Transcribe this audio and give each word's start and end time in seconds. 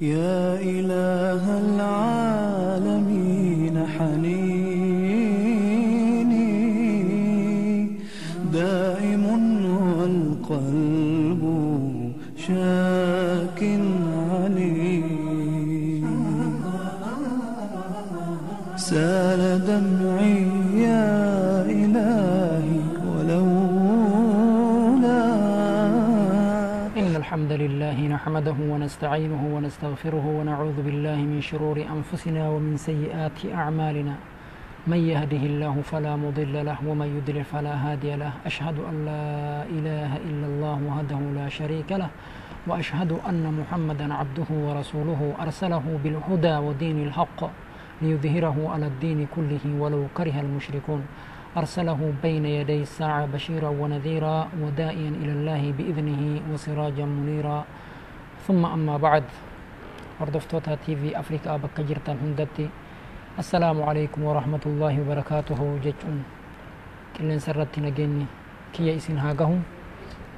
يا 0.00 0.54
إله 0.58 1.44
العالمين 1.78 3.86
حنيني 3.86 6.44
دائم 8.52 9.24
والقلب 9.98 11.42
شاك 12.36 13.64
علي 14.34 15.02
سال 18.76 19.60
دمعي 19.66 20.53
لله 27.62 27.98
نحمده 28.14 28.56
ونستعينه 28.72 29.42
ونستغفره 29.54 30.24
ونعوذ 30.38 30.78
بالله 30.86 31.16
من 31.16 31.40
شرور 31.40 31.76
أنفسنا 31.96 32.42
ومن 32.54 32.76
سيئات 32.76 33.38
أعمالنا 33.54 34.14
من 34.86 34.96
يهده 35.10 35.36
الله 35.48 35.74
فلا 35.90 36.16
مضل 36.16 36.54
له 36.68 36.78
ومن 36.88 37.08
يضلل 37.18 37.44
فلا 37.44 37.74
هادي 37.86 38.14
له 38.22 38.32
أشهد 38.46 38.76
أن 38.90 38.94
لا 39.08 39.28
إله 39.78 40.10
إلا 40.28 40.46
الله 40.50 40.78
وحده 40.90 41.18
لا 41.38 41.48
شريك 41.48 41.92
له 41.92 42.10
وأشهد 42.66 43.10
أن 43.30 43.40
محمدا 43.60 44.14
عبده 44.14 44.48
ورسوله 44.66 45.20
أرسله 45.40 45.84
بالهدى 46.04 46.56
ودين 46.66 46.98
الحق 47.08 47.40
ليظهره 48.02 48.56
على 48.72 48.86
الدين 48.86 49.26
كله 49.36 49.64
ولو 49.82 50.02
كره 50.16 50.36
المشركون 50.40 51.02
أرسله 51.54 52.00
بين 52.22 52.42
يدي 52.46 52.82
الساعة 52.82 53.26
بشيرا 53.30 53.70
ونذيرا 53.82 54.38
ودائيا 54.62 55.10
إلى 55.22 55.32
الله 55.38 55.62
بإذنه 55.78 56.22
وسراجا 56.50 57.06
منيرا 57.06 57.60
ثم 58.46 58.62
أما 58.66 58.96
بعد 58.98 59.22
أردفتوتا 60.20 60.74
تي 60.82 60.96
في 60.98 61.08
أفريقيا 61.18 61.56
بكجرتا 61.62 62.12
هندتي 62.18 62.66
السلام 63.38 63.78
عليكم 63.86 64.20
ورحمة 64.26 64.64
الله 64.66 64.94
وبركاته 65.02 65.60
جتون 65.84 66.16
كلن 67.18 67.38
سرت 67.38 67.74
نجني 67.78 68.26
كي 68.74 68.90
إسن 68.98 69.14
هاجهم 69.22 69.62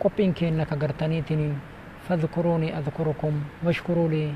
قبين 0.05 0.33
كينك 0.37 0.69
قرتنيتني 0.69 1.51
فاذكروني 2.09 2.77
أذكركم 2.79 3.33
واشكروا 3.65 4.09
لي 4.13 4.27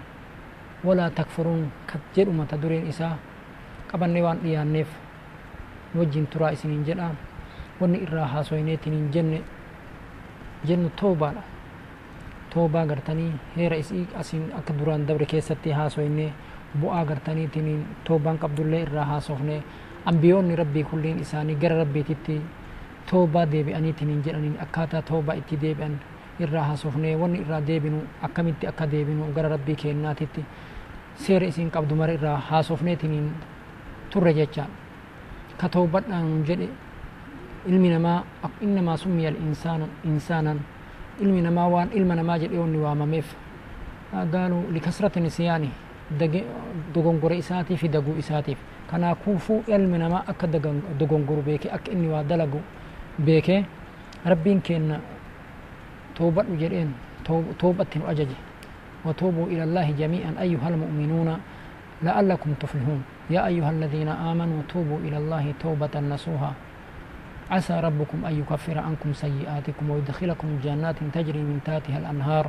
ولا 0.88 1.08
تكفرون 1.12 1.62
كتجر 1.92 2.26
تدرين 2.48 2.88
إسا 2.88 3.10
قبل 3.92 4.08
نوان 4.16 4.36
نيف 4.72 4.88
wajjin 5.98 6.26
turaa 6.30 6.50
isiniin 6.54 6.86
jedhaa 6.86 7.14
wanni 7.80 8.02
irraa 8.02 8.26
haasoyneetiin 8.26 8.92
hin 8.94 9.08
jenne 9.14 9.42
jennu 10.68 10.90
toobaadha 11.00 11.42
toobaa 12.54 12.86
gartanii 12.86 13.32
heera 13.56 13.76
isii 13.76 14.06
asiin 14.18 14.52
akka 14.58 14.74
duraan 14.78 15.08
dabre 15.08 15.26
keessatti 15.26 15.70
haasoyne 15.70 16.32
bu'aa 16.80 17.04
gartaniitiin 17.08 17.82
toobaan 18.04 18.38
qabdullee 18.38 18.82
irraa 18.86 19.04
haasofne 19.04 19.62
ambiyoonni 20.06 20.56
rabbii 20.56 20.84
kulliin 20.90 21.20
isaanii 21.24 21.58
gara 21.64 21.78
rabbiititti 21.80 22.40
toobaa 23.10 23.44
deebi'aniitiin 23.52 24.10
hin 24.10 24.22
jedhaniin 24.26 24.58
akkaataa 24.62 25.02
toobaa 25.02 25.34
itti 25.42 25.58
deebi'an 25.62 25.98
irraa 26.40 26.64
haasofne 26.70 27.16
wanni 27.16 27.40
irraa 27.42 27.62
deebinu 27.66 28.04
akkamitti 28.28 28.66
akka 28.66 28.90
deebinu 28.92 29.32
gara 29.34 29.48
rabbii 29.56 29.76
keenyaatitti 29.76 30.46
seera 31.24 31.46
isiin 31.50 31.70
qabdu 31.70 31.94
mara 32.02 32.14
irraa 32.20 32.36
haasofneetiin 32.52 33.32
turre 34.10 34.32
jechaan 34.38 34.79
كتوبتنا 35.60 36.18
جدي 36.48 36.70
ilmi 37.68 37.88
namaa 37.92 38.20
innamaa 38.60 38.96
summiyal 38.96 39.36
insaanan 40.04 40.56
ilmi 41.20 41.42
namaa 41.44 41.68
waan 41.68 41.88
ilma 41.92 42.14
namaa 42.16 42.38
jedhee 42.42 42.58
onni 42.64 42.78
waamameef 42.84 43.34
daalu 44.32 44.60
likasrati 44.74 45.20
nisiyaani 45.20 45.68
dogongora 46.94 47.36
isaatii 47.42 47.76
fi 47.82 47.88
daguu 47.96 48.16
isaatiif 48.22 48.58
kanaa 48.90 49.14
kuufuu 49.14 49.60
ilmi 49.66 49.98
namaa 50.04 50.24
akka 50.32 50.46
dogongoru 51.02 51.42
beeke 51.42 51.68
akka 51.76 51.90
inni 51.92 52.08
waa 52.14 52.22
dalagu 52.30 52.60
beeke 53.26 53.56
rabbiin 54.32 54.60
keenna 54.68 54.96
toobadhu 56.18 56.56
jedheen 56.62 56.90
toobatti 57.60 57.98
nu 57.98 58.08
ajaje 58.12 58.36
وتوبوا 59.04 59.46
إلى 59.52 59.64
الله 59.64 59.86
جميعا 60.00 60.32
أيها 60.44 60.68
المؤمنون 60.68 61.28
لعلكم 62.02 62.50
تفلحون 62.62 63.02
يا 63.30 63.46
أيها 63.46 63.70
الذين 63.76 64.08
آمنوا 64.08 64.60
توبوا 64.72 64.98
إلى 65.06 65.16
الله 65.16 65.44
توبة 65.60 65.94
نصوحا 66.00 66.52
عسى 67.50 67.74
ربكم 67.86 68.18
أن 68.28 68.34
يكفر 68.40 68.76
عنكم 68.78 69.10
سيئاتكم 69.12 69.84
ويدخلكم 69.90 70.48
جنات 70.64 70.96
تجري 71.14 71.38
من 71.42 71.60
تحتها 71.64 71.98
الأنهار 71.98 72.44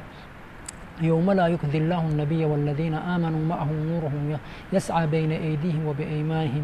يوم 1.01 1.27
لا 1.31 1.47
يخزي 1.47 1.77
الله 1.77 2.01
النبي 2.13 2.41
والذين 2.45 2.93
آمنوا 2.93 3.43
معه 3.51 3.69
نورهم 3.91 4.25
يسعى 4.73 5.03
بين 5.07 5.31
أيديهم 5.31 5.83
وبأيمانهم 5.89 6.63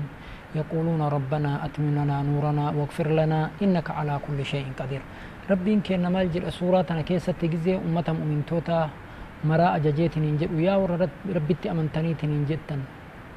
يقولون 0.55 1.01
ربنا 1.01 1.51
أتمننا 1.65 2.15
نورنا 2.29 2.65
واغفر 2.77 3.07
لنا 3.19 3.39
إنك 3.61 3.87
على 3.99 4.13
كل 4.27 4.45
شيء 4.45 4.65
قدير 4.79 5.01
ربي 5.51 5.71
إنك 5.73 5.89
نمال 5.91 6.31
جل 6.31 6.45
سورة 6.59 6.87
كيسة 7.07 7.33
تجزي 7.41 7.73
أمة 7.75 8.07
مؤمن 8.19 8.43
توتا 8.47 8.89
maraa 9.43 9.73
ajajeetiniin 9.73 10.39
jedhu 10.41 10.59
yaa 10.59 10.77
warra 10.79 11.09
rabbitti 11.33 11.69
amantaniitiniin 11.69 12.45
jettan 12.49 12.83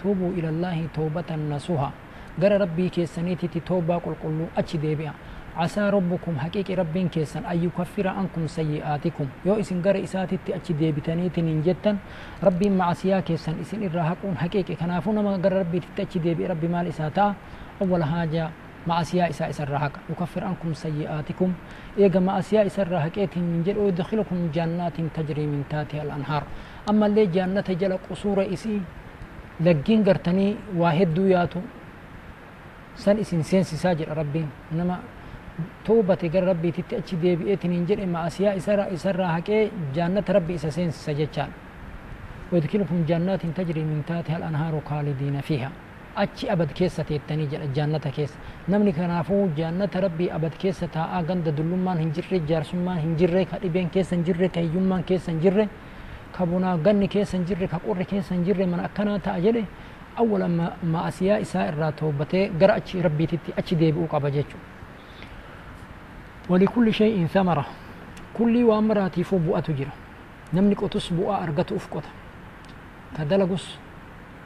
tuubuu 0.02 0.32
ilallaahi 0.32 0.88
toobatan 0.94 1.48
nasuha 1.50 1.92
gara 2.40 2.58
rabbii 2.58 2.90
keessaniititti 2.90 3.60
toobaa 3.60 4.00
qulqulluu 4.00 4.48
achi 4.56 4.78
deebi'a 4.82 5.12
casaa 5.58 5.90
rabbukum 5.90 6.36
haqiiqi 6.36 6.74
rabbiin 6.76 7.10
keessan 7.10 7.44
ayyukaffira 7.46 8.10
ankum 8.22 8.48
sayyi'aatikum 8.48 9.28
yoo 9.44 9.56
isin 9.58 9.82
gara 9.84 9.98
isaatitti 9.98 10.54
achi 10.54 10.76
deebitaniitiniin 10.80 11.62
jettan 11.64 12.00
rabbiin 12.42 12.78
macasiyaa 12.80 13.22
keessan 13.22 13.60
isin 13.60 13.82
irraa 13.82 14.04
haquun 14.08 14.36
haqiiqi 14.42 14.76
kanaafuu 14.76 15.12
nama 15.12 15.36
gara 15.38 15.60
rabbiititti 15.64 16.02
achi 16.02 16.22
deebi'e 16.28 16.48
rabbi 16.48 16.68
maal 16.68 16.86
isaa 16.86 17.10
ta'a 17.10 17.34
awwal 17.80 18.02
haajaa 18.14 18.52
مع 18.88 18.96
معصية 18.96 19.28
إساء 19.28 19.50
سرهك 19.50 19.92
يكفر 20.10 20.42
عنكم 20.44 20.70
سيئاتكم 20.74 21.50
إيجا 22.00 22.20
معصية 22.20 22.68
سرهك 22.68 23.14
إيتهم 23.20 23.44
من 23.52 23.60
جل 23.66 23.76
ويدخلكم 23.78 24.38
جنات 24.56 24.96
تجري 25.16 25.44
من 25.46 25.62
تاتي 25.70 26.00
الأنهار 26.02 26.42
أما 26.91 27.06
اللي 27.06 27.26
جنة 27.28 27.68
جل 27.80 27.92
قصور 28.10 28.38
إسي 28.54 28.76
لقين 29.64 30.00
قرتني 30.06 30.48
واحد 30.82 31.08
دوياتو 31.16 31.60
سن 33.04 33.16
إسن 33.24 33.41
سينسي 33.50 33.76
ساجر 33.84 34.08
ربي 34.20 34.44
إنما 34.72 34.97
توبة 35.88 36.20
قر 36.32 36.42
ربي 36.52 36.70
تتأتي 36.78 37.14
دي 37.22 37.30
بإيتن 37.38 37.72
إنجل 37.78 37.98
إما 38.06 38.20
أسياء 38.28 38.52
إسرا 38.60 38.84
إسرا 38.97 39.26
هكي 39.38 39.60
جنة 39.97 40.24
ربي 40.36 40.54
إسا 40.58 40.68
سينسي 40.76 41.00
سجتشان 41.08 41.50
ويدخلكم 42.52 42.97
جنات 43.08 43.42
تجري 43.58 43.82
من 43.91 44.00
تاتها 44.10 44.36
الأنهار 44.41 44.72
خالدين 44.91 45.36
فيها 45.48 45.70
achi 46.16 46.48
abad 46.50 46.72
keessa 46.75 47.04
teettanii 47.04 47.47
jedha 47.48 47.66
jaannata 47.75 48.10
keessa 48.10 48.38
namni 48.69 48.93
kanaafuu 48.93 49.48
jaannata 49.56 50.00
rabbii 50.00 50.31
abad 50.31 50.53
keessa 50.59 50.88
taa'aa 50.88 51.22
ganda 51.22 51.53
dullummaan 51.56 51.98
hin 51.98 52.12
jirre 52.12 52.38
jaarsummaan 52.48 52.98
hin 53.00 53.16
jirre 53.19 53.44
ka 53.47 53.56
dhibeen 53.62 53.91
keessa 53.91 54.16
hin 54.16 54.25
jirre 54.25 54.48
ka 54.48 54.60
hiyyummaan 54.60 55.04
keessa 55.04 55.31
hin 55.32 55.41
jirre 55.41 55.69
ka 56.38 56.47
bunaa 56.47 56.76
ganni 56.78 57.09
keessa 57.09 57.37
hin 57.37 57.47
jirre 57.47 57.66
ka 57.69 57.78
qorri 57.87 58.04
keessa 58.12 58.34
hin 58.34 58.44
jirre 58.44 58.66
mana 58.66 58.84
akkanaa 58.91 59.19
ta'a 59.19 59.38
jedhe 59.41 59.65
awwala 60.16 60.48
ma'asiyaa 60.94 61.38
isaa 61.47 61.66
irraa 61.72 61.93
toobatee 61.93 62.50
gara 62.60 62.75
achi 62.82 63.03
rabbiititti 63.03 63.53
achi 63.62 63.77
deebi'uu 63.82 64.09
qaba 64.15 64.31
jechuudha 64.38 64.66
walikulli 66.48 66.92
shay'in 67.03 67.28
thamara 67.28 67.65
kulli 68.34 68.65
waan 68.65 68.84
maraatiifuu 68.84 69.38
bu'aatu 69.47 69.72
jira 69.82 69.92
namni 70.59 70.75
qotus 70.82 71.12
bu'aa 71.12 71.38
argatuuf 71.47 71.88
qota 71.94 72.09
ka 73.16 73.22
dalagus 73.25 73.77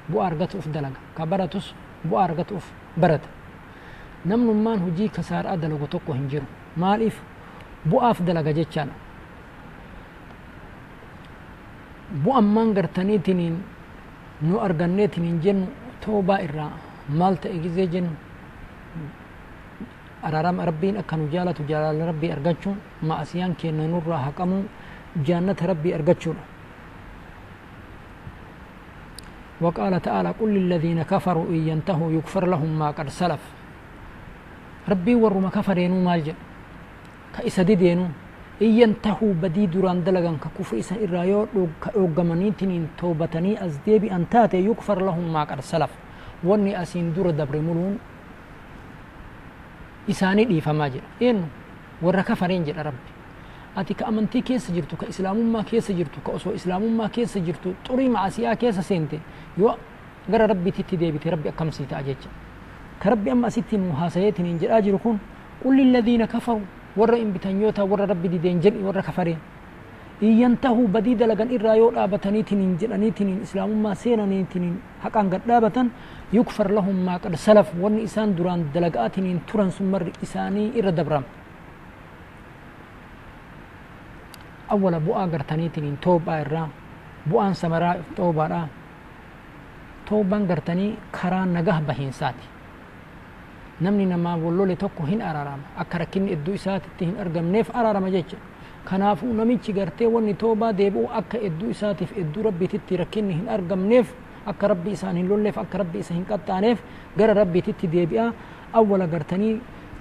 bu'aa 0.08 0.26
argatu 0.26 0.58
uf 0.58 0.66
dalaga 0.74 0.98
ka 1.16 1.24
baratus 1.30 1.72
bu'aa 2.04 2.24
argatu 2.28 2.56
uf 2.60 2.66
barata 3.00 3.28
namnummaan 4.26 4.80
hojii 4.84 5.08
kasaaraa 5.08 5.56
dalagu 5.56 5.88
tokko 5.88 6.12
hin 6.12 6.28
jiru 6.28 6.46
maaliif 6.76 7.16
bu'aaf 7.90 8.20
dalaga 8.26 8.52
jechaadha 8.52 8.92
bu'ammaan 12.24 12.74
gartaniitiniin 12.74 13.56
nu 14.42 14.60
arganneetiniin 14.66 15.40
jennu 15.42 15.66
toobaa 16.04 16.40
irraa 16.46 16.70
maal 17.08 17.36
ta'e 17.36 17.58
gizee 17.64 17.86
jennu 17.88 18.10
araarama 20.22 20.64
rabbiin 20.66 20.96
akka 21.00 21.16
nu 21.16 21.28
jaalatu 21.32 21.64
jaalala 21.68 22.10
rabbii 22.12 22.32
argachuun 22.32 22.76
ma'asiyaan 23.08 23.54
keenna 23.60 23.88
nurraa 23.94 24.22
haqamuu 24.26 24.64
jaannata 25.26 25.66
rabbii 25.72 25.94
argachuudha 25.96 26.52
وقال 29.60 30.02
تعالى 30.02 30.30
قل 30.40 30.48
للذين 30.50 31.02
كفروا 31.02 31.46
إن 31.48 31.68
ينتهوا 31.68 32.12
يكفر 32.12 32.46
لهم 32.46 32.78
ما 32.78 32.90
قد 32.90 33.08
سلف 33.10 33.40
ربي 34.88 35.14
ورما 35.14 35.48
كفر 35.54 35.78
ينو 35.78 36.02
مالجا 36.04 36.34
كإسدد 37.38 37.82
ينو 37.82 38.06
إن 38.62 38.70
ينتهوا 38.82 39.32
بدي 39.42 39.66
دوران 39.70 40.02
دلغان 40.04 40.36
ككفر 40.42 40.78
إسا 40.78 40.94
إرايو 41.06 41.46
أوغماني 41.96 42.50
تنين 42.58 42.88
توبتني 42.98 43.58
أزديبي 43.64 44.10
أن 44.12 44.26
تاتي 44.28 44.66
يكفر 44.66 44.98
لهم 45.02 45.32
ما 45.32 45.44
قد 45.44 45.60
سلف 45.62 45.90
واني 46.44 46.74
أسين 46.82 47.14
دور 47.14 47.30
دبر 47.30 47.56
ملون 47.62 47.94
إساني 50.10 50.44
دي 50.44 50.60
فما 50.60 50.88
جرا 50.88 51.02
إنو 51.22 51.46
ورا 52.02 52.22
كفرين 52.22 52.64
جرا 52.64 52.82
ربي 52.82 53.13
ati 53.76 53.90
ka 53.98 54.06
amantii 54.06 54.42
keessa 54.46 54.70
jirtu 54.74 54.94
ka 55.00 55.06
islaamummaa 55.10 55.64
keessa 55.70 55.92
jirtu 55.98 56.18
ka 56.26 56.30
osoo 56.38 56.52
islaamummaa 56.58 57.08
keessa 57.16 57.38
jirtu 57.46 57.68
xurii 57.86 58.10
macaasiyaa 58.16 58.56
keessa 58.62 58.82
seente 58.90 59.18
yoo 59.62 59.72
gara 60.30 60.46
rabbiititti 60.52 60.96
deebite 61.00 61.26
rabbi 61.34 61.48
akkam 61.50 61.72
sii 61.76 61.86
ta'a 61.92 62.02
jecha 62.08 62.28
ka 63.02 63.10
rabbi 63.14 63.30
amma 63.34 63.48
asitti 63.50 63.74
muhaasayeetiin 63.88 64.46
hin 64.50 64.58
jedhaa 64.62 64.80
jiru 64.86 64.98
kun 65.06 65.18
qulli 65.64 65.88
alladiina 65.88 66.26
kafaru 66.36 66.62
warra 66.96 67.18
hin 67.22 67.34
bitan 67.34 67.58
yoo 67.64 67.72
ta'u 67.74 67.90
warra 67.90 68.06
rabbi 68.14 68.30
dideen 68.36 68.62
jedhi 68.66 68.86
warra 68.88 69.02
kafareen 69.10 69.42
iyyantahu 70.30 70.86
badii 70.96 71.18
dalagan 71.24 71.50
irraa 71.58 71.74
yoo 71.82 71.90
dhaabataniitiin 71.98 72.62
hin 72.64 72.76
jedhaniitiin 72.84 73.36
islaamummaa 73.46 73.96
seenaniitiin 74.04 74.64
hin 74.68 74.78
haqaan 75.06 75.30
gad 75.34 75.48
dhaabatan 75.52 75.90
yukfar 76.40 76.70
lahum 76.80 77.02
maa 77.10 77.18
qad 77.26 77.34
salaf 77.46 77.74
warni 77.84 78.06
isaan 78.10 78.36
duraan 78.38 78.68
dalaga'aatiin 78.74 79.28
hin 79.32 79.40
turan 79.52 79.74
sun 79.78 79.90
isaanii 80.28 80.70
irra 80.82 80.94
dabrama 81.00 81.42
awwala 84.72 85.00
bu'aa 85.00 85.26
gartaniitii 85.32 85.96
toobaa 86.00 86.38
irraa 86.44 86.68
bu'aan 87.30 87.52
samaraa 87.54 87.94
toobaadha 88.16 88.60
toobaan 90.08 90.46
gartanii 90.46 90.96
karaa 91.12 91.44
nagah 91.46 91.80
baheensaati 91.86 92.48
namni 93.80 94.06
namaa 94.06 94.36
wallole 94.36 94.76
tokko 94.76 95.06
hin 95.10 95.22
araarama 95.22 95.76
akka 95.84 95.98
rakkinni 96.04 96.32
iddoo 96.32 96.54
isaatitti 96.60 97.04
hin 97.06 97.18
argamneef 97.26 97.70
araarama 97.74 98.10
jecha 98.16 98.38
kanaafu 98.84 99.32
namichi 99.40 99.72
gartee 99.72 100.06
wanni 100.16 100.34
toobaa 100.34 100.72
deebi'u 100.80 101.06
akka 101.22 101.38
iddoo 101.50 101.70
isaatiif 101.76 102.16
iddoo 102.24 102.42
rabbiititti 102.48 102.96
rakkinni 103.02 103.38
hin 103.40 103.48
argamneef 103.58 104.14
akka 104.52 104.68
rabbi 104.74 104.96
isaan 104.96 105.16
hin 105.16 105.28
lolleef 105.28 105.58
akka 105.58 105.78
rabbi 105.84 105.98
isa 106.04 106.14
hin 106.16 106.24
qaxxaaneef 106.30 106.82
gara 107.18 107.34
rabbiititti 107.42 107.92
deebi'a 107.96 108.30
awwala 108.80 109.06
gartanii 109.06 109.54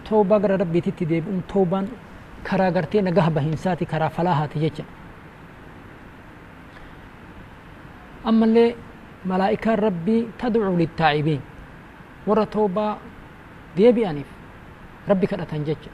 toobaa 0.10 0.40
gara 0.48 0.58
rabbiititti 0.64 1.10
deebi'uun 1.14 1.44
toobaan 1.54 1.88
karaa 2.44 2.72
gartee 2.76 3.02
nagaha 3.02 3.32
bahiinsaati 3.38 3.86
karaa 3.88 4.10
falaahaati 4.18 4.60
jecha 4.60 4.84
ammallee 8.32 8.70
malaa'ikaan 9.32 9.80
rabbii 9.88 10.22
tadcuu 10.42 10.78
littaa'ibiin 10.82 11.42
warra 12.28 12.46
toobaa 12.56 12.94
deebi'aniif 13.78 14.30
rabbi 15.12 15.26
kadhatan 15.32 15.64
jecha 15.66 15.92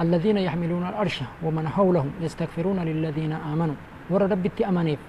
الذين 0.00 0.38
يحملون 0.48 0.80
الأرش 0.92 1.18
ومن 1.44 1.64
حولهم 1.74 2.10
يستغفرون 2.24 2.78
للذين 2.88 3.32
آمنوا 3.52 3.78
ور 4.12 4.22
ربي 4.32 4.50
أمانيف 4.70 5.00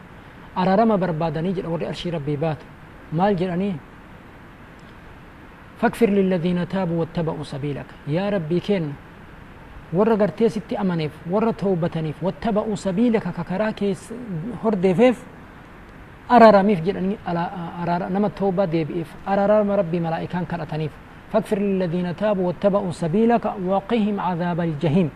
أرارما 0.57 0.95
بربادني 1.01 1.51
جل 1.55 1.63
ور 1.65 1.79
أرشي 1.87 2.09
ربي 2.19 2.35
بات 2.35 2.59
مال 3.15 3.31
جلاني 3.39 3.71
فاغفر 5.79 6.09
للذين 6.09 6.67
تابوا 6.67 6.99
واتبعوا 6.99 7.43
سبيلك 7.53 7.89
يا 8.11 8.29
ربي 8.35 8.59
كن 8.59 8.91
warra 9.93 10.15
gartee 10.17 10.49
sitti 10.49 10.77
amaneef 10.79 11.11
warra 11.31 11.51
toobataniif 11.53 12.15
wattaba'uu 12.23 12.77
sabiila 12.79 13.19
ka 13.19 13.31
karaa 13.43 13.73
keessa 13.75 14.15
hordeefeef 14.63 15.17
araaramiif 16.29 16.79
jedhanii 16.85 17.17
nama 18.15 18.29
toobaa 18.39 18.67
deebi'eef 18.71 19.09
araarama 19.27 19.75
rabbii 19.81 19.99
malaa'ikaan 20.07 20.45
kadhataniif 20.53 20.91
فاغفر 21.33 21.59
للذين 21.59 22.09
تابوا 22.21 22.47
واتبعوا 22.47 22.91
سبيلك 23.03 23.45
وقهم 23.71 24.15
عذاب 24.19 24.59
الجحيم 24.59 25.09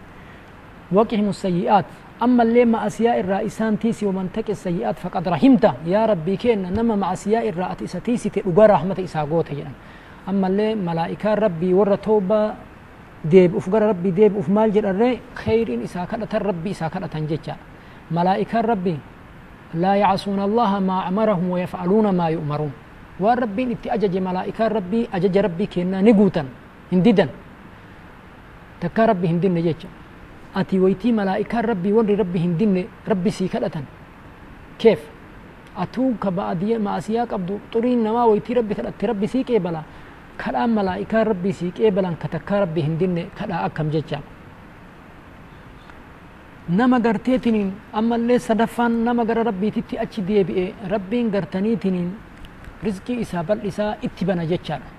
وقهم 0.96 1.28
السيئات 1.36 1.86
أما 2.26 2.44
اللي 2.44 2.66
مع 2.66 2.88
أسياء 2.88 3.20
الرئيسان 3.24 3.80
تيسي 3.80 4.06
ومن 4.10 4.28
تك 4.36 4.48
السيئات 4.50 4.96
فقد 5.04 5.28
رحمته 5.28 5.74
يا 5.94 6.06
ربي 6.12 6.36
كين 6.44 6.60
نما 6.78 6.96
مع 7.02 7.12
أسياء 7.14 7.44
الرئيس 7.52 7.92
تيسي 8.08 8.30
تلقى 8.36 8.64
رحمة 8.74 8.96
إساقوت 9.06 9.50
أما 10.30 10.48
اللي 10.48 10.70
ملائكة 10.88 11.34
ربي 11.34 11.72
ور 11.80 11.96
توبة 11.96 12.42
deebi'uuf 13.26 13.68
gara 13.72 13.88
rabbii 13.92 14.14
deebi'uuf 14.18 14.48
maal 14.56 14.70
jedharree 14.76 15.20
kheyriin 15.40 15.82
isaa 15.88 16.06
kadhatan 16.12 16.42
rabbii 16.50 16.74
isaa 16.78 16.90
kadhatan 16.96 17.26
jechaadha 17.26 17.62
malaa'ikaan 18.18 18.66
rabbi 18.72 18.96
laa 19.84 19.98
yacsuuna 20.00 20.44
allaha 20.50 20.80
maa 20.80 21.02
amarahum 21.10 21.48
wayafcaluuna 21.58 22.12
maa 22.20 22.30
yu'maruun 22.38 22.74
waan 23.24 23.38
rabbiin 23.46 23.74
itti 23.76 23.90
ajaje 23.96 24.20
malaa'ikaan 24.30 24.72
rabbii 24.78 25.04
ajaja 25.18 25.40
rabbii 25.50 25.68
kennaa 25.76 26.02
ni 26.08 26.14
guutan 26.20 26.46
hin 26.94 27.02
didan 27.06 27.30
takkaa 28.84 29.08
rabbi 29.16 29.26
hin 29.34 29.42
dinne 29.46 29.62
jecha 29.70 29.90
ati 30.62 30.78
waytii 30.86 31.14
malaa'ikaan 31.22 31.66
rabbii 31.72 31.94
warri 31.98 32.16
rabbi 32.22 32.38
hin 32.46 32.54
dinne 32.60 32.86
rabbi 33.10 33.32
sii 33.34 33.50
kadhatan 33.56 33.90
keef 34.84 35.02
atuu 35.86 36.12
ka 36.24 36.30
ba'adiya 36.32 36.78
ma'asiyaa 36.90 37.26
qabdu 37.34 37.58
xuriin 37.74 38.06
namaa 38.08 38.28
waytii 38.32 38.60
rabbi 38.62 38.78
kadhatte 38.82 39.10
rabbi 39.14 39.26
sii 39.34 39.44
qeebala 39.44 39.82
kadhaa 40.40 40.68
malaa'ikaa 40.78 41.24
rabbii 41.32 41.54
siiqee 41.60 41.90
balan 41.96 42.16
ka 42.22 42.28
takkaa 42.36 42.60
rabbii 42.68 42.84
hin 42.88 43.00
dinne 43.00 43.24
kadhaa 43.40 43.62
akkam 43.68 43.88
jechaa 43.96 44.22
nama 46.80 46.98
garteetiniin 47.06 47.70
ammallee 48.00 48.40
sadaffaan 48.40 48.94
nama 49.08 49.24
gara 49.30 49.44
rabbiititti 49.50 49.96
achi 50.04 50.22
deebi'e 50.28 50.66
rabbiin 50.94 51.28
gartaniitiniin 51.36 52.10
rizqii 52.86 53.18
isaa 53.26 53.44
bal'isaa 53.50 53.94
itti 54.08 54.24
bana 54.30 54.44
jechaadha 54.54 54.92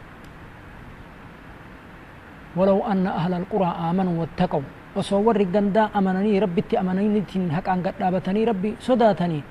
ولو 2.60 2.78
أن 2.92 3.02
أهل 3.20 3.32
القرى 3.44 3.70
آمنوا 3.92 4.14
واتقوا 4.20 4.64
osoo 5.00 5.20
warri 5.26 5.44
gandaa 5.56 5.88
amananii 5.98 6.38
rabbitti 6.44 6.74
amananiitiin 6.82 7.44
haqaan 7.56 7.80
gadhaabatanii 7.86 8.44
rabbi 8.50 8.70
sodaatanii 8.86 9.42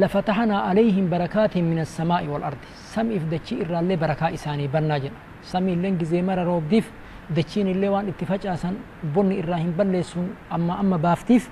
لفتحنا 0.00 0.56
عليهم 0.68 1.04
بركات 1.12 1.54
من 1.70 1.78
السماء 1.86 2.22
والأرض 2.32 2.60
سم 2.94 3.08
في 3.20 3.26
دشي 3.32 3.54
إرى 3.64 3.76
اللي 3.82 3.96
بركة 4.02 4.26
إساني 4.36 4.66
برناج 4.72 5.04
سم 5.52 5.66
لين 5.82 5.94
جزي 6.00 6.20
مر 6.28 6.38
روب 6.50 6.66
ديف 6.72 6.86
دچين 7.38 7.68
لي 7.80 7.88
وان 7.94 8.06
اتفاج 8.12 8.42
بن 8.46 8.54
ابراهيم 8.54 9.38
إراهيم 9.48 9.70
بلسون 9.78 10.28
أما 10.56 10.74
أما 10.82 10.96
بافتيف 11.04 11.44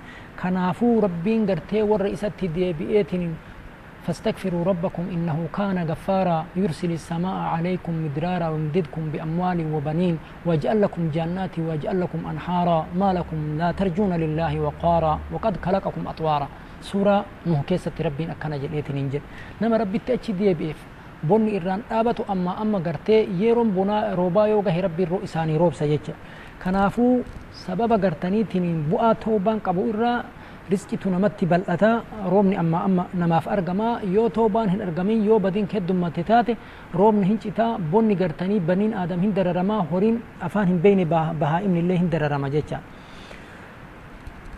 كنافو 0.43 0.89
ربين 1.05 1.41
قرتي 1.51 1.81
والرئيسات 1.91 2.39
دي 2.57 2.67
بيئتين 2.79 3.31
فاستغفروا 4.05 4.65
ربكم 4.71 5.05
إنه 5.17 5.39
كان 5.57 5.77
غفارا 5.91 6.39
يرسل 6.61 6.91
السماء 6.99 7.37
عليكم 7.55 7.93
مدرارا 8.05 8.49
ويمددكم 8.53 9.03
بأموال 9.13 9.59
وبنين 9.75 10.17
ويجعل 10.47 10.79
لكم 10.83 11.03
جنات 11.15 11.55
ويجعل 11.67 11.99
لكم 12.03 12.21
أنحارا 12.33 12.79
ما 13.01 13.09
لكم 13.19 13.39
لا 13.61 13.69
ترجون 13.81 14.13
لله 14.23 14.53
وقارا 14.67 15.15
وقد 15.33 15.55
خلقكم 15.67 16.03
أطوارا 16.13 16.49
suuraa 16.81 17.25
nuhu 17.47 17.63
keessatti 17.67 18.03
rabbiin 18.03 18.31
akkana 18.31 18.57
jedheetiin 18.57 19.11
hin 19.13 19.23
nama 19.61 19.79
rabbitti 19.79 20.13
achi 20.13 20.33
deebi'eef 20.39 20.79
bonni 21.29 21.55
irraan 21.57 21.85
dhaabatu 21.91 22.25
amma 22.29 22.55
amma 22.59 22.81
gartee 22.81 23.29
yeroon 23.41 23.73
bonaa 23.75 24.15
roobaa 24.15 24.47
yoo 24.47 24.63
gahe 24.63 24.81
rabbiin 24.83 25.21
isaanii 25.25 25.59
roobsa 25.59 25.87
jecha 25.87 26.13
kanaafuu 26.63 27.25
sababa 27.53 27.99
gartaniitiin 27.99 28.85
bu'aa 28.91 29.15
toobaan 29.15 29.61
qabu 29.61 29.89
irraa 29.89 30.25
rizqitu 30.71 31.11
namatti 31.11 31.47
bal'ataa 31.47 32.29
roobni 32.31 32.57
amma 32.57 32.83
amma 32.85 33.07
namaaf 33.15 33.49
argamaa 33.49 34.01
yoo 34.05 34.29
toobaan 34.31 34.69
hin 34.71 34.83
argamiin 34.83 35.25
yoo 35.27 35.39
badiin 35.41 35.69
heddummate 35.73 36.23
taate 36.25 36.57
roobni 36.95 37.27
hin 37.27 37.39
citaa 37.39 37.79
bonni 37.79 38.15
gartanii 38.17 38.61
baniin 38.61 38.95
adam 38.95 39.21
hin 39.21 39.35
horiin 39.91 40.23
afaan 40.41 40.67
hin 40.67 40.79
beyne 40.79 41.05
bahaa 41.07 41.61
illee 41.61 41.99
hin 41.99 42.11
dararama 42.11 42.51
jecha 42.51 42.79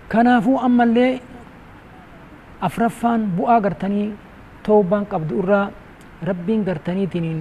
kanaafuu 0.09 0.59
ammallee 0.59 1.21
afraffaan 2.61 3.23
bu'aa 3.39 3.59
gartanii 3.65 4.11
toobaan 4.67 5.07
qabdu 5.13 5.39
irraa 5.43 5.71
rabbiin 6.29 6.65
gartaniitiin 6.67 7.41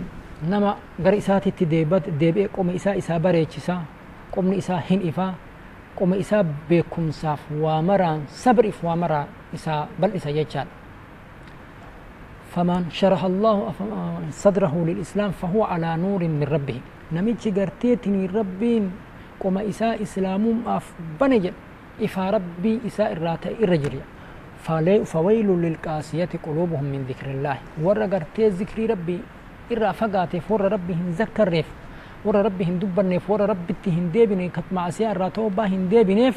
nama 0.53 0.71
gara 1.03 1.17
isaatitti 1.19 1.67
deebi'ee 1.71 2.47
qoma 2.57 2.71
isaa 2.79 2.93
isaa 3.01 3.17
bareechisa 3.25 3.75
qomni 4.35 4.57
isaa 4.61 4.77
hin 4.89 5.01
ifaa 5.11 5.33
qoma 5.99 6.15
isaa 6.23 6.41
beekumsaaf 6.69 7.43
waa 7.63 7.81
maraan 7.89 8.23
sabriif 8.43 8.79
waa 8.87 8.95
maraa 9.05 9.25
isaa 9.59 9.79
bal'isa 10.03 10.31
jechaadha 10.39 10.77
فمن 12.53 12.83
شرح 12.99 13.21
الله 13.29 13.57
صدره 14.43 14.73
للإسلام 14.89 15.31
فهو 15.41 15.59
على 15.71 15.89
نور 16.01 16.21
من 16.25 16.49
ربه 16.49 16.77
نميتش 17.13 17.45
قرتيتني 17.53 18.25
ربين 18.25 18.83
قم 19.37 19.55
إساء 19.69 20.01
إسلام 20.01 20.65
أف 20.65 20.85
بنجل 21.21 21.53
إفا 22.01 22.23
ربي 22.35 22.73
إساء 22.89 23.09
الراتئ 23.21 23.53
الرجل 23.61 23.93
يعني. 24.01 24.17
فويل 24.67 25.47
للقاسية 25.49 26.29
قلوبهم 26.43 26.83
من 26.83 27.01
ذكر 27.07 27.27
الله 27.31 27.57
ور 27.83 27.97
قرتي 28.11 28.47
ذكر 28.59 28.89
ربي 28.91 29.19
إرى 29.71 29.93
فقاتي 29.93 30.39
فور 30.39 30.61
ربهم 30.75 31.05
ذكر 31.19 31.47
ريف 31.49 31.67
ورى 32.25 32.41
ربهم 32.41 32.43
ور 32.43 32.45
ربي 32.45 32.63
هندبنيف 32.63 33.23
ور 33.29 33.39
ربي 33.49 33.73
هنديبني 33.87 34.47
كت 34.49 34.67
معسيا 34.71 35.11
الراتوبة 35.11 35.63
هنديبنيف 35.63 36.35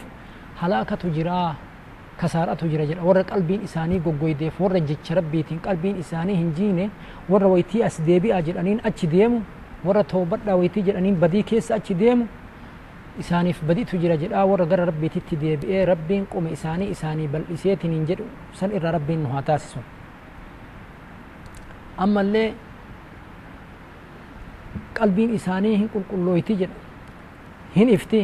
هلاكة 0.63 1.03
جرا 1.17 1.55
كسارة 2.21 2.61
جرا 2.71 2.85
جرا 2.85 3.03
ورى 3.03 3.23
قلبين 3.23 3.61
إساني 3.67 3.99
قوي 4.05 4.33
ديف 4.39 4.61
ورى 4.63 4.81
جتش 4.81 5.13
ربي 5.19 5.43
تين 5.43 5.59
قلبين 5.59 5.99
إساني 5.99 6.35
هنجيني 6.43 6.91
ورى 7.29 7.45
ويتي 7.53 7.87
أس 7.87 8.01
ديبي 8.01 8.39
أجل 8.39 8.59
أنين 8.59 8.79
أتش 8.87 9.07
ديمو 9.07 9.41
ورى 9.85 10.03
توبت 10.03 10.41
لا 10.47 10.55
ويتي 10.55 10.81
جل 10.81 10.97
أنين 10.97 11.15
بدي 11.15 11.43
كيس 11.43 11.73
أتش 11.73 11.93
ديمو 11.93 12.25
isaaniif 13.21 13.61
badiitu 13.69 13.99
jira 14.01 14.17
jedhaa 14.17 14.47
warra 14.49 14.65
gara 14.67 14.87
rabbiititti 14.89 15.37
deebi'ee 15.41 15.85
rabbiin 15.87 16.27
quma 16.33 16.49
isaanii 16.57 16.89
isaanii 16.95 17.27
bal'iseetiin 17.33 17.93
hin 17.93 18.07
jedhu 18.07 18.25
san 18.55 18.71
irraa 18.79 18.93
rabbiin 18.97 19.23
nu 19.25 19.29
haa 19.35 19.43
taasisu 19.43 19.81
ammallee 22.07 22.55
qalbiin 25.01 25.35
isaanii 25.39 25.77
hin 25.83 25.89
qulqullooyti 25.97 26.57
jedha 26.65 27.77
hin 27.77 27.93
ifti 27.99 28.23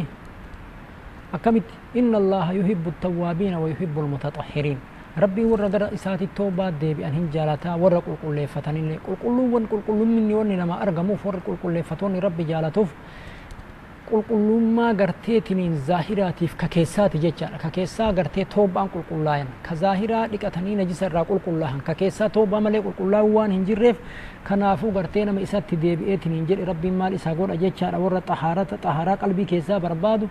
akkamitti 1.37 2.01
inna 2.01 2.17
allaha 2.17 2.53
yuhibbu 2.57 2.93
tawwaabiina 3.01 3.59
wa 3.61 3.69
yuhibbu 3.69 4.01
almutaxahhiriin 4.01 4.77
rabbiin 5.23 5.51
warra 5.53 5.69
gara 5.75 5.93
isaatitti 5.97 6.35
toobaa 6.41 6.71
deebi'an 6.81 7.13
hin 7.19 7.29
jaalataa 7.33 7.77
warra 7.83 8.01
qulqulleeffatanillee 8.07 8.99
qulqulluuwwan 9.05 9.67
qulqullumminni 9.71 10.33
wanni 10.39 10.57
namaa 10.57 10.81
argamuuf 10.85 11.25
warra 11.29 11.41
qulqulleeffatoonni 11.49 12.21
rabbi 12.27 12.45
jaalatuuf 12.53 12.89
qulqullummaa 14.09 14.93
garteetiniin 14.99 15.73
zaahiraatiif 15.87 16.53
ka 16.57 16.67
keessaati 16.73 17.19
jechaadha 17.21 17.57
ka 17.63 17.69
keessaa 17.75 18.07
gartee 18.17 18.45
toobbaan 18.53 18.89
qulqullaayan 18.93 19.49
ka 19.67 19.75
zaahiraa 19.81 20.23
dhiqatanii 20.31 20.77
najisa 20.79 21.05
irraa 21.09 21.25
qulqullaahan 21.31 21.81
ka 21.87 21.93
keessaa 21.99 22.29
toobbaa 22.37 22.61
malee 22.65 22.81
qulqullaa'uu 22.87 23.35
waan 23.37 23.53
hin 23.53 23.67
jirreef 23.69 23.99
kanaafuu 24.49 24.91
gartee 24.97 25.25
nama 25.29 25.43
isatti 25.47 25.77
deebi'eetiniin 25.83 26.47
jedhe 26.53 26.65
rabbiin 26.71 26.97
maal 27.01 27.13
isaa 27.19 27.33
godha 27.41 27.57
jechaadha 27.65 27.99
warra 28.05 28.21
xahaarata 28.31 28.79
xaharaa 28.87 29.17
qalbii 29.23 29.45
keessaa 29.53 29.79
barbaadu 29.85 30.29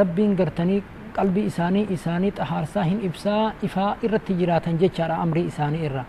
rabbiin 0.00 0.32
gartanii 0.40 0.80
qalbii 1.20 1.44
isaanii 1.52 1.84
isaanii 1.98 2.32
xahaarsaa 2.40 2.86
hin 2.92 3.04
ibsaa 3.10 3.44
ifaa 3.70 3.90
irratti 4.06 4.38
jiraatan 4.40 4.80
jechaadha 4.84 5.20
amrii 5.26 5.44
isaanii 5.52 5.84
irra 5.90 6.06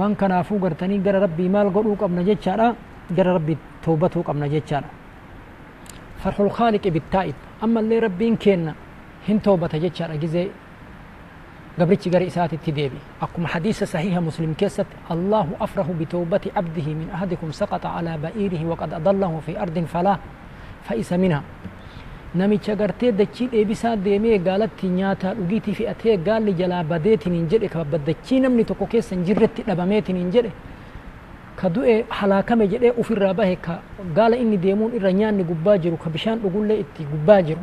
waan 0.00 0.16
kanaafuu 0.24 0.62
gartanii 0.66 1.00
gara 1.10 1.20
rabbii 1.28 1.52
maal 1.58 1.70
godhuu 1.78 1.98
qabna 2.06 2.26
jechaadha 2.32 2.70
gara 3.20 3.36
rabbii 3.40 3.60
toobatuu 3.84 4.26
qabna 4.32 4.50
jechaadha 4.56 5.00
فرح 6.22 6.40
الخالق 6.40 6.88
بالتائب 6.88 7.34
أما 7.64 7.80
اللي 7.80 7.98
ربين 7.98 8.36
كينا 8.36 8.74
هن 9.28 9.42
توبة 9.42 9.68
جتشا 9.74 10.06
رجزي 10.06 10.46
قبرتش 11.78 12.08
غري 12.14 12.26
إساتي 12.26 12.56
تديبي 12.56 12.98
أقوم 13.22 13.46
حديث 13.46 13.84
صحيح 13.84 14.18
مسلم 14.18 14.52
كيست 14.58 14.86
الله 15.10 15.46
أفره 15.60 15.88
بتوبة 16.00 16.40
عبده 16.56 16.86
من 17.00 17.08
أهدكم 17.16 17.50
سقط 17.52 17.86
على 17.86 18.18
بئيره 18.22 18.62
وقد 18.66 18.94
أضله 18.94 19.40
في 19.46 19.62
أرض 19.62 19.78
فلا 19.78 20.16
فإس 20.86 21.12
منها 21.12 21.42
نمي 22.34 22.58
چگرتي 22.66 23.08
دچي 23.20 23.44
ديبسا 23.52 23.94
ديمي 23.94 24.34
غالت 24.46 24.78
نياتا 24.84 25.34
لغيتي 25.40 25.74
في 25.74 25.90
أتي 25.90 26.16
غالي 26.26 26.52
جلا 26.52 26.82
بديتي 26.82 27.30
ننجل 27.30 27.64
إكباب 27.64 27.94
دچي 28.08 28.32
نمني 28.40 28.64
توقو 28.64 28.86
كيسن 28.86 29.18
لباميتي 29.68 30.12
ننجل 30.12 30.46
ka 31.62 31.68
du'e 31.70 31.96
halaakkame 32.10 32.66
jedhee 32.70 32.90
ofirraa 33.00 33.34
bahe 33.38 33.54
ka 33.64 33.74
gaala 34.16 34.34
inni 34.36 34.58
deemuun 34.64 34.96
irra 34.98 35.12
nyaanni 35.18 35.44
gubbaa 35.50 35.76
jiru 35.84 35.96
ka 36.04 36.10
bishaan 36.10 36.40
dhugullee 36.42 36.80
itti 36.82 37.04
gubbaa 37.10 37.36
jiru 37.48 37.60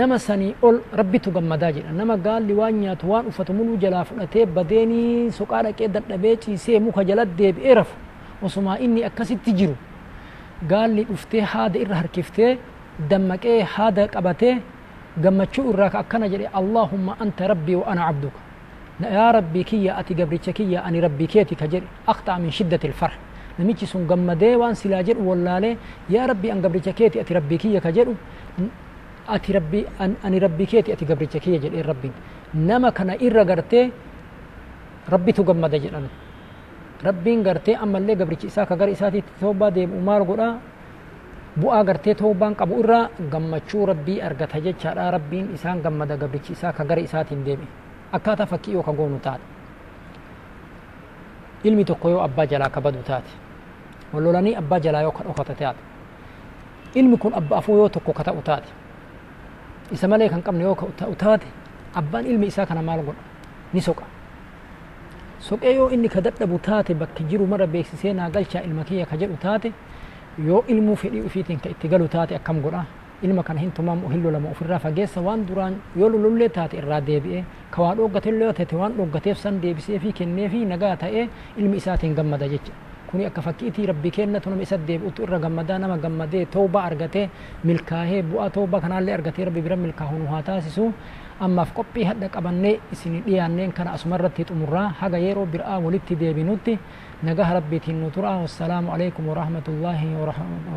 nama 0.00 0.18
sanii 0.26 0.52
ol 0.68 0.78
rabbitu 1.00 1.32
gammadaa 1.38 1.70
jedha 1.78 1.96
nama 1.98 2.16
gaalli 2.28 2.54
waan 2.60 2.78
nyaatu 2.84 3.10
waan 3.12 3.26
uffatu 3.32 3.52
muluu 3.58 3.80
jalaa 3.84 4.04
fudhatee 4.10 4.46
badeenii 4.46 5.32
soqaa 5.40 5.62
dhaqee 5.68 5.88
dadhabee 5.96 6.36
ciisee 6.44 6.78
muka 6.86 7.04
jala 7.10 7.24
deebi'ee 7.42 7.74
rafu 7.80 7.96
osumaa 8.46 8.78
inni 8.86 9.04
akkasitti 9.10 9.56
jiru 9.62 9.74
gaalli 10.74 11.08
dhuftee 11.10 11.42
haada 11.54 11.80
irra 11.84 11.98
harkiftee 12.04 12.52
dammaqee 13.14 13.58
haada 13.76 14.06
qabatee 14.14 14.54
gammachuu 15.26 15.66
irraa 15.74 15.90
ka 15.90 15.98
akkana 16.06 16.30
jedhe 16.36 16.46
allaahumma 16.60 17.16
anta 17.26 17.50
rabbii 17.54 17.80
wa 17.82 17.86
ana 17.94 18.06
cabduka 18.10 18.45
yaa 19.00 19.32
Rabbi 19.32 19.64
kiyya 19.64 19.96
ati 19.96 20.14
gabricha 20.16 20.52
kiyya 20.52 20.80
ani 20.84 21.00
rabbi 21.02 21.26
keeti 21.28 21.52
ka 21.56 21.66
jedhe 21.68 21.84
aktaa 22.06 22.38
min 22.40 22.50
shiddati 22.50 22.86
ilfar 22.88 23.12
namichi 23.58 23.86
sun 23.86 24.06
gammadee 24.08 24.56
waan 24.56 24.72
silaa 24.74 25.02
jedhu 25.04 25.20
wallaalee 25.22 25.76
yaa 26.08 26.26
Rabbi 26.28 26.50
an 26.50 26.62
gabricha 26.62 26.92
keeti 26.96 27.20
ati 27.20 27.34
rabbi 27.34 27.58
kiyya 27.58 27.80
ka 27.80 27.92
jedhu 27.92 28.14
ati 29.28 29.52
rabbii 29.52 29.84
ani 30.24 30.38
rabbii 30.40 30.66
keeti 30.66 30.92
ati 30.96 31.04
gabricha 31.04 31.38
kiyya 31.40 31.58
jedhee 31.60 31.82
rabbiin 31.84 32.12
nama 32.54 32.90
kana 32.92 33.16
irra 33.20 33.44
gartee 33.44 33.90
Rabbi 35.12 35.32
tu 35.32 35.44
gammada 35.44 35.76
jedhan 35.78 36.08
rabbiin 37.04 37.42
gartee 37.44 37.76
ammallee 37.76 38.16
gabrichi 38.16 38.46
isaa 38.50 38.64
ka 38.70 38.74
gara 38.80 38.90
isaatiitti 38.96 39.32
toobaa 39.40 39.70
deemu 39.76 40.00
maal 40.08 40.24
godhaa 40.30 40.52
bu'aa 41.60 41.82
gartee 41.90 42.14
toobaan 42.14 42.54
qabu 42.60 42.80
irraa 42.80 43.10
gammachuu 43.34 43.84
Rabbi 43.92 44.14
argata 44.28 44.60
jechaadha 44.68 45.04
rabbiin 45.16 45.52
isaan 45.58 45.82
gammada 45.84 46.16
gabrichi 46.24 46.52
isaa 46.56 46.72
ka 46.78 46.84
gara 46.90 47.02
isaatiin 47.08 47.44
deeme 47.46 47.68
akkaataa 48.12 48.46
fakkii 48.46 48.72
yoo 48.74 48.82
ka 48.82 48.92
goonu 48.92 49.18
taate 49.18 49.42
ilmi 51.64 51.84
tokko 51.84 52.08
yoo 52.10 52.22
abbaa 52.22 52.46
jalaa 52.46 52.68
ka 52.70 52.80
badu 52.80 53.02
taate 53.02 53.30
wallolanii 54.12 54.54
abbaa 54.54 54.78
jalaa 54.80 55.02
yoo 55.02 55.10
ka 55.12 55.24
dhokata 55.24 55.54
taate 55.54 55.80
ilmi 56.94 57.16
kun 57.18 57.34
abba 57.34 57.56
afuu 57.58 57.76
yoo 57.76 57.88
tokko 57.88 58.12
ka 58.12 58.24
ta'u 58.24 58.42
taate 58.42 58.68
isa 59.92 60.08
malee 60.08 60.28
kan 60.28 60.42
qabne 60.42 60.64
yoo 60.64 60.90
ta'u 60.96 61.14
taate 61.14 61.46
abbaan 61.94 62.26
ilmi 62.26 62.46
isaa 62.46 62.66
kana 62.66 62.82
maal 62.82 62.98
godha 63.02 63.22
ni 63.72 63.80
soqa 63.80 64.04
soqee 65.40 65.74
yoo 65.74 65.88
inni 65.90 66.08
ka 66.08 66.20
dadhabu 66.20 66.58
taate 66.58 66.94
bakka 66.94 67.24
jiru 67.24 67.46
mara 67.46 67.66
beeksisee 67.66 68.12
naa 68.12 68.30
galchaa 68.30 68.60
ilma 68.62 68.84
kiyya 68.84 69.06
ka 69.06 69.16
jedhu 69.16 69.36
taate 69.36 69.72
yoo 70.44 70.62
ilmuu 70.68 70.96
fedhii 70.96 71.20
ufiitiin 71.20 71.60
ka 71.60 71.68
itti 71.68 71.88
galu 71.88 72.08
taate 72.08 72.36
akkam 72.36 72.60
godha 72.62 72.84
ilma 73.22 73.42
kan 73.42 73.56
hin 73.58 73.72
tumamu 73.72 74.08
hin 74.12 74.22
lolamu 74.22 74.50
ofirraa 74.52 74.78
fageessa 74.78 75.20
waan 75.24 75.46
duraan 75.48 75.76
yoo 75.96 76.08
lolullee 76.12 76.48
taate 76.52 76.76
irraa 76.76 77.00
deebi'e 77.06 77.44
ka 77.72 77.82
waa 77.82 77.94
dhooggatee 77.96 78.52
taate 78.52 78.76
waan 78.76 78.92
dhooggateef 78.92 79.38
san 79.38 79.60
deebisee 79.62 79.98
fi 79.98 80.12
kennee 80.12 80.48
fi 80.48 80.64
nagaa 80.64 80.96
ta'ee 80.96 81.28
ilmi 81.56 81.76
isaatiin 81.76 82.14
gammada 82.14 82.48
jecha 82.52 82.72
kuni 83.10 83.24
akka 83.24 83.40
fakkiitii 83.42 83.86
rabbi 83.86 84.10
kennatu 84.10 84.50
nama 84.50 84.62
isa 84.62 84.76
deebi'utu 84.88 85.22
irra 85.24 85.38
gammadaa 85.38 85.78
nama 85.78 85.96
gammadee 85.98 86.44
toobaa 86.46 86.84
argatee 86.90 87.30
milkaahee 87.64 88.22
bu'aa 88.22 88.50
toobaa 88.50 88.80
kanaallee 88.84 89.14
argate 89.14 89.44
rabbi 89.48 89.62
bira 89.64 89.76
milkaahu 89.76 90.26
haa 90.26 90.42
taasisu 90.42 90.92
ammaaf 91.40 91.72
qophii 91.78 92.04
hadha 92.10 92.28
qabannee 92.36 92.74
isin 92.92 93.22
dhiyaanneen 93.26 93.72
kana 93.72 93.92
asumarratti 93.96 94.44
xumurraa 94.48 94.88
haga 95.00 95.18
yeroo 95.24 95.46
bir'aa 95.46 95.80
walitti 95.86 96.18
deebinutti 96.24 96.76
nagaha 97.30 97.58
rabbiitiin 97.60 97.96
nu 98.04 98.10
turaa 98.10 98.36
wassalaamu 98.44 98.92
alaikum 98.92 99.28
warahmatullaahi 99.28 100.12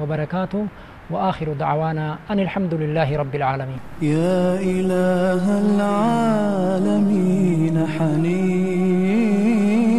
wabarakaatuh 0.01 0.63
وآخر 1.11 1.53
دعوانا 1.53 2.17
أن 2.29 2.39
الحمد 2.39 2.73
لله 2.73 3.17
رب 3.17 3.35
العالمين 3.35 3.79
يا 4.01 4.53
إله 4.61 5.43
العالمين 5.65 7.87
حنين 7.97 9.98